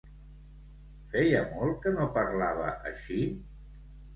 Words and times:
Feia 1.11 1.43
molt 1.51 1.77
que 1.83 1.93
no 1.99 2.09
parlava 2.17 2.67
així? 2.93 3.21